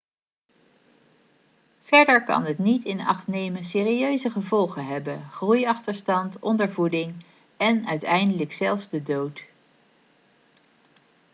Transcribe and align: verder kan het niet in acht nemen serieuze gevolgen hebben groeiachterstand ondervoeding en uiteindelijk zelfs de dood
verder 1.83 2.23
kan 2.23 2.45
het 2.45 2.57
niet 2.57 2.83
in 2.85 2.99
acht 2.99 3.27
nemen 3.27 3.65
serieuze 3.65 4.29
gevolgen 4.29 4.85
hebben 4.85 5.29
groeiachterstand 5.31 6.39
ondervoeding 6.39 7.23
en 7.57 7.87
uiteindelijk 7.87 8.53
zelfs 8.53 8.89
de 8.89 9.03
dood 9.03 9.43